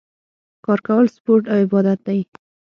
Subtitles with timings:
[0.65, 2.19] کار کول سپورټ او عبادت دی